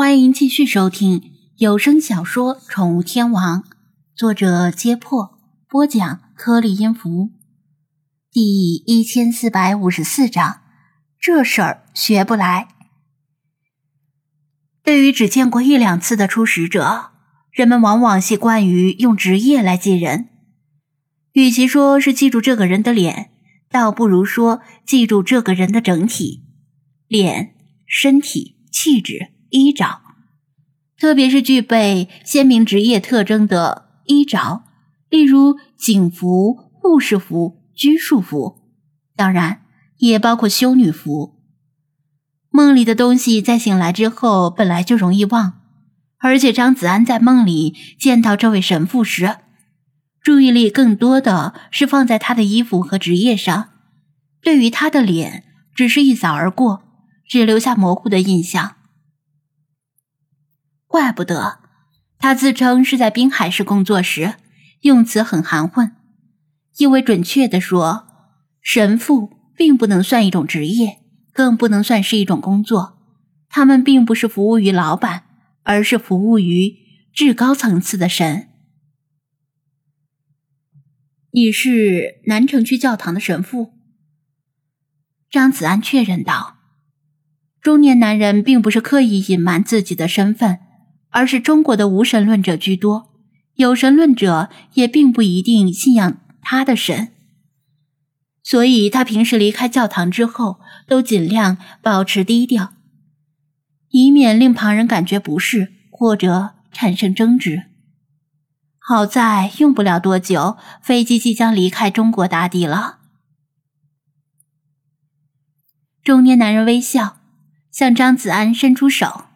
[0.00, 3.62] 欢迎继续收听有声小说《宠物天王》，
[4.16, 5.38] 作者：揭破，
[5.68, 7.32] 播讲：颗粒音符，
[8.32, 10.62] 第一千四百五十四章。
[11.20, 12.68] 这事儿学不来。
[14.82, 17.10] 对于只见过一两次的初始者，
[17.52, 20.30] 人们往往习惯于用职业来记人。
[21.32, 23.32] 与其说是记住这个人的脸，
[23.70, 26.46] 倒不如说记住这个人的整体：
[27.06, 27.54] 脸、
[27.86, 29.34] 身体、气质。
[29.50, 30.00] 衣着，
[30.98, 34.64] 特别是具备鲜明职业特征的衣着，
[35.08, 38.58] 例如警服、护士服、拘束服，
[39.14, 39.62] 当然
[39.98, 41.36] 也包括修女服。
[42.50, 45.60] 梦里的东西在醒来之后本来就容易忘，
[46.18, 49.36] 而且张子安在梦里见到这位神父时，
[50.20, 53.70] 注意力更多的是放在他的衣服和职业上，
[54.42, 56.82] 对于他的脸只是一扫而过，
[57.28, 58.76] 只留下模糊的印象。
[60.90, 61.60] 怪不得
[62.18, 64.34] 他自称是在滨海市工作时，
[64.80, 65.92] 用词很含混。
[66.78, 68.08] 因为准确的说，
[68.60, 70.98] 神父并不能算一种职业，
[71.32, 72.98] 更不能算是一种工作。
[73.48, 75.26] 他们并不是服务于老板，
[75.62, 76.74] 而是服务于
[77.14, 78.48] 至高层次的神。
[81.30, 83.74] 你是南城区教堂的神父？
[85.30, 86.56] 张子安确认道。
[87.60, 90.58] 中年男人并不是刻意隐瞒自己的身份。
[91.10, 93.10] 而是中国的无神论者居多，
[93.54, 97.12] 有神论者也并不一定信仰他的神，
[98.42, 102.72] 所以他平时离开教堂之后都尽量保持低调，
[103.90, 107.64] 以免令旁人感觉不适或者产生争执。
[108.78, 112.98] 好在用不了多久，飞机即将离开中国大地了。
[116.02, 117.18] 中年男人微笑，
[117.70, 119.26] 向张子安伸出手。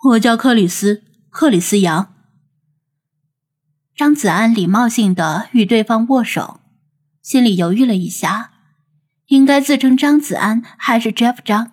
[0.00, 2.14] 我叫克里斯，克里斯杨。
[3.96, 6.60] 张子安礼貌性的与对方握手，
[7.20, 8.52] 心里犹豫了一下，
[9.26, 11.72] 应该自称张子安还是 Jeff 张，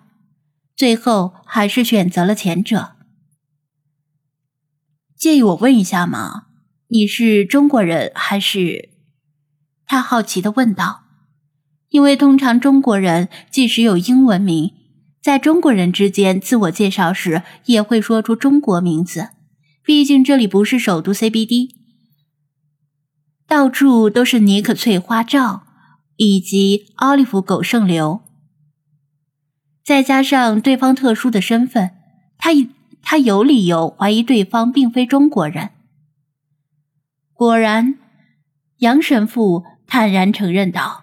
[0.74, 2.96] 最后还是选择了前者。
[5.16, 6.48] 介意我问一下吗？
[6.88, 8.90] 你是中国人还是？
[9.86, 11.04] 他好奇的问道，
[11.90, 14.72] 因为通常中国人即使有英文名。
[15.26, 19.30] 在中国人之间自我介绍时，也会说出中国名字。
[19.82, 21.70] 毕竟这里不是首都 CBD，
[23.44, 25.64] 到处都是尼克翠花罩
[26.14, 28.20] 以及奥利弗狗剩流。
[29.82, 31.90] 再加上对方特殊的身份，
[32.38, 32.52] 他
[33.02, 35.70] 他有理由怀疑对方并非中国人。
[37.32, 37.98] 果然，
[38.76, 41.02] 杨神父坦然承认道：“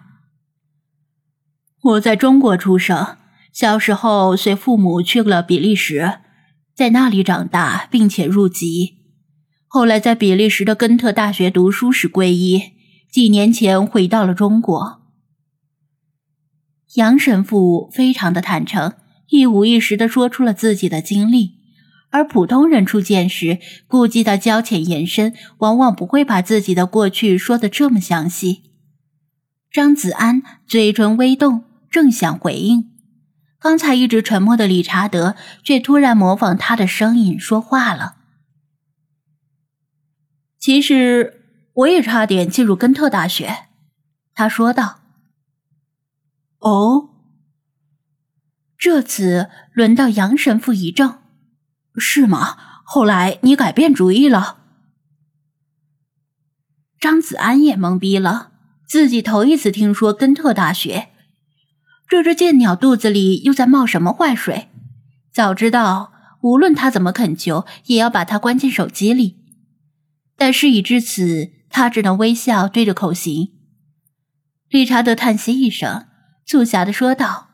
[1.82, 3.18] 我在中国出生。”
[3.54, 6.18] 小时候随父母去了比利时，
[6.74, 8.96] 在那里长大，并且入籍。
[9.68, 12.60] 后来在比利时的根特大学读书时皈依，
[13.08, 15.02] 几年前回到了中国。
[16.96, 18.94] 杨神父非常的坦诚，
[19.28, 21.52] 一五一十的说出了自己的经历。
[22.10, 28.64] 而普通人初见时，顾忌的交浅言深，往往不会把自己的过去说的这么详细。
[29.70, 32.93] 张子安嘴唇微动，正想回应。
[33.64, 38.16] 刚才一直沉默的理查德却突然模仿他的声音说话了。
[40.58, 43.68] 其实我也差点进入根特大学，
[44.34, 45.00] 他说道。
[46.58, 47.08] 哦，
[48.76, 51.20] 这次轮到杨神父一怔，
[51.96, 52.82] 是吗？
[52.84, 54.58] 后来你改变主意了？
[57.00, 58.52] 张子安也懵逼了，
[58.86, 61.13] 自己头一次听说根特大学。
[62.14, 64.68] 这只贱鸟肚子里又在冒什么坏水？
[65.32, 69.42] 早知道，无论他怎么恳求，也要把它关进手机里。
[70.36, 73.48] 但事已至此，他只能微笑对着口型。
[74.68, 76.06] 理查德叹息一声，
[76.46, 77.48] 促狭的说道：“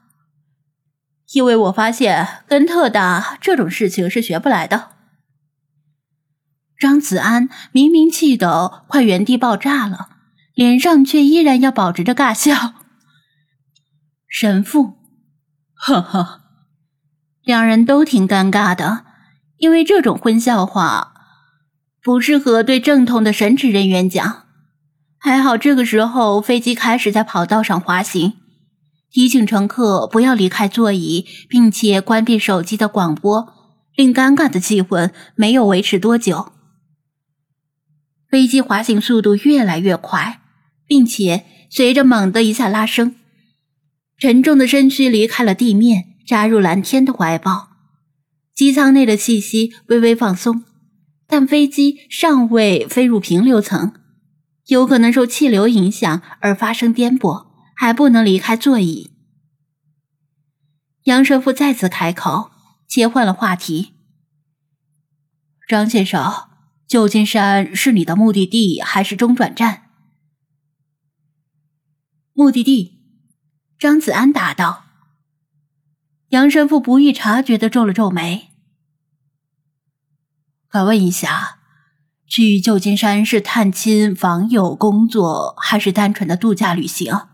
[1.33, 4.91] 因为我发现跟特大这种事情是学不来的。”
[6.79, 10.11] 张子安明明气得快原地爆炸了，
[10.53, 12.75] 脸上却依然要保持着尬笑。
[14.33, 14.95] 神父，
[15.75, 16.43] 呵呵，
[17.43, 19.05] 两人都挺尴尬的，
[19.57, 21.13] 因为这种荤笑话
[22.01, 24.45] 不适合对正统的神职人员讲。
[25.19, 28.35] 还好这个时候飞机开始在跑道上滑行，
[29.11, 33.53] 提醒乘客不要离开座椅，并且关闭手机的广播，
[33.97, 36.53] 令尴尬的气氛没有维持多久。
[38.31, 40.41] 飞机滑行速度越来越快，
[40.87, 43.17] 并且随着猛的一下拉升。
[44.21, 47.71] 沉重的身躯离开了地面，扎入蓝天的怀抱。
[48.55, 50.63] 机舱内的气息微微放松，
[51.27, 53.95] 但飞机尚未飞入平流层，
[54.67, 59.11] 有可能受气流影响而发生颠簸，还不能离开座椅。
[61.05, 62.51] 杨神父再次开口，
[62.87, 63.95] 切换了话题
[65.67, 66.31] ：“张先生，
[66.87, 69.85] 旧金山是你的目的地还是中转站？”
[72.37, 73.00] 目的地。
[73.81, 74.85] 张子安答道。
[76.29, 78.51] 杨神父不易察觉的皱了皱眉。
[80.69, 81.61] 敢问一下，
[82.27, 87.29] 去旧金山是探亲、访友、工作，还是单纯的度假旅行？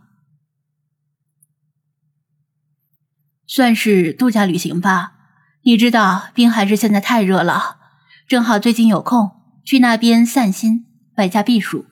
[3.49, 5.15] 算是度假旅行吧。
[5.63, 7.81] 你知道，滨海市现在太热了，
[8.29, 9.33] 正好最近有空，
[9.65, 11.87] 去那边散心，外加避暑。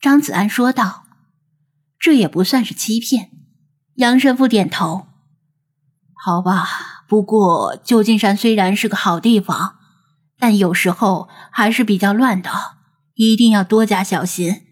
[0.00, 1.04] 张子安说道
[2.00, 3.30] ：“这也不算是欺骗。”
[3.96, 5.06] 杨神父点头。
[6.14, 9.76] 好吧，不过旧金山虽然是个好地方，
[10.38, 12.50] 但有时候还是比较乱的，
[13.14, 14.62] 一定要多加小心，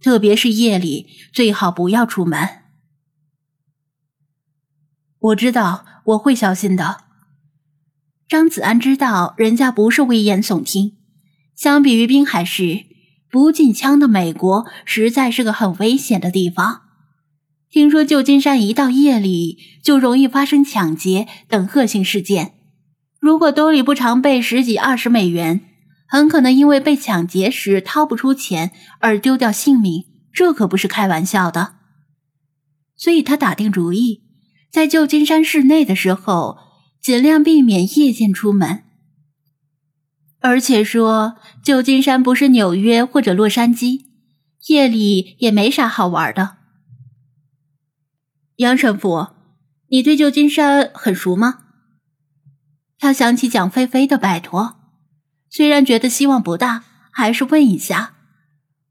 [0.00, 2.48] 特别是夜里，最好不要出门。
[5.18, 7.04] 我知道，我会小心的。
[8.26, 10.96] 张子安知道人家不是危言耸听，
[11.54, 12.86] 相比于滨海市，
[13.30, 16.80] 不禁枪的美国实在是个很危险的地方。
[17.72, 22.52] 听说旧金山一到夜里就容易发生抢劫等恶性事件，
[23.18, 25.62] 如果兜里不常备十几二十美元，
[26.06, 30.04] 很可能因为被抢劫时掏不出钱而丢掉性命，
[30.34, 31.76] 这可不是开玩笑的。
[32.94, 34.20] 所以他打定主意，
[34.70, 36.58] 在旧金山市内的时候，
[37.02, 38.82] 尽量避免夜间出门。
[40.40, 44.00] 而且说，旧金山不是纽约或者洛杉矶，
[44.66, 46.58] 夜里也没啥好玩的。
[48.56, 49.28] 杨神父，
[49.88, 51.60] 你对旧金山很熟吗？
[52.98, 54.76] 他想起蒋菲菲的拜托，
[55.48, 58.14] 虽然觉得希望不大，还是问一下，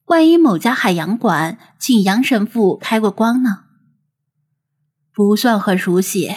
[0.05, 3.65] 万一某家海洋馆请杨神父开过光呢？
[5.13, 6.35] 不算很熟悉。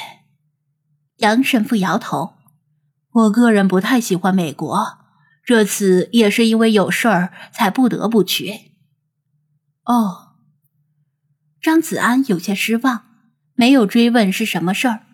[1.17, 2.35] 杨神父摇头，
[3.11, 4.99] 我个人不太喜欢美国，
[5.45, 8.73] 这次也是因为有事儿才不得不去。
[9.85, 10.35] 哦，
[11.61, 13.14] 张子安有些失望。
[13.55, 15.07] 没有追问是什么事儿，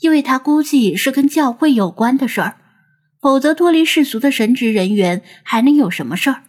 [0.00, 2.60] 因为他估计是跟教会有关的事儿，
[3.20, 6.42] 否则脱离世俗的神职人员还能有什么事儿？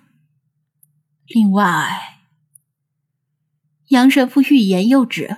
[1.27, 2.19] 另外，
[3.89, 5.38] 杨神父欲言又止。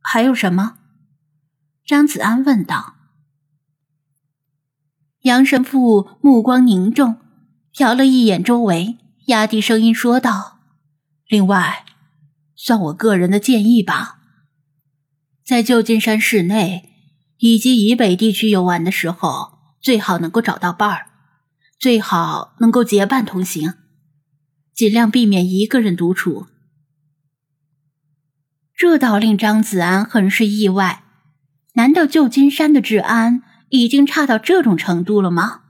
[0.00, 0.78] 还有什么？
[1.84, 2.94] 张子安问道。
[5.22, 7.16] 杨神父目光凝重，
[7.74, 8.96] 瞟了一眼周围，
[9.26, 10.60] 压低声音说道
[11.26, 11.84] ：“另外，
[12.54, 14.12] 算我个人的建议吧。”
[15.46, 16.90] 在旧金山市内
[17.38, 21.06] 以及以北地区游玩的时候，最好能够找到伴儿，
[21.78, 23.74] 最好能够结伴同行，
[24.74, 26.48] 尽量避免一个人独处。
[28.74, 31.04] 这倒令张子安很是意外。
[31.74, 35.60] 难道旧金山的治安已经差到这种程度了吗？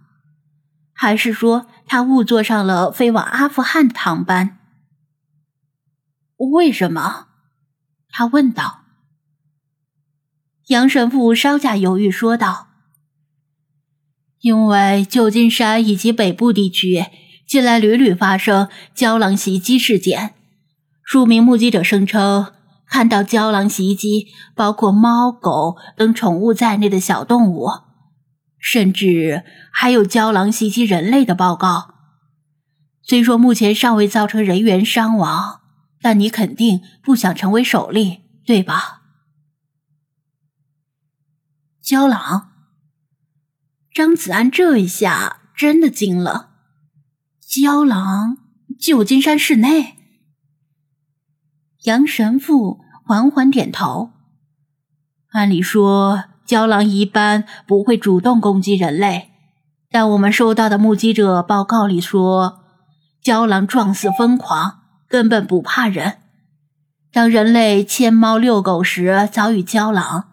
[0.94, 4.58] 还是说他误坐上了飞往阿富汗的航班？
[6.54, 7.26] 为什么？
[8.08, 8.85] 他问道。
[10.66, 12.66] 杨神父稍加犹豫说道
[14.42, 17.04] ：“因为旧金山以及北部地区
[17.46, 20.34] 近来屡屡发生胶囊袭击事件，
[21.04, 22.52] 数名目击者声称
[22.88, 27.68] 看到胶囊袭击包括猫狗等宠物在内的小动物，
[28.58, 31.94] 甚至还有胶囊袭击人类的报告。
[33.04, 35.60] 虽说目前尚未造成人员伤亡，
[36.02, 39.02] 但你肯定不想成为首例，对吧？”
[41.86, 42.48] 胶囊，
[43.94, 46.48] 张子安这一下真的惊了。
[47.40, 48.38] 胶囊，
[48.76, 49.94] 旧金山市内。
[51.84, 54.10] 杨神父缓缓点头。
[55.30, 59.30] 按理说，胶囊一般不会主动攻击人类，
[59.88, 62.64] 但我们收到的目击者报告里说，
[63.22, 66.18] 胶囊状似疯狂，根本不怕人。
[67.12, 70.32] 当人类牵猫遛狗时，遭遇胶囊。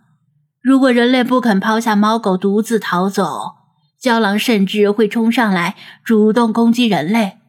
[0.63, 3.55] 如果人类不肯抛下猫狗独自逃走，
[3.99, 7.39] 郊狼甚至会冲上来主动攻击人类，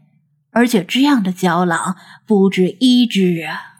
[0.50, 1.94] 而且这样的郊狼
[2.26, 3.73] 不止一只啊！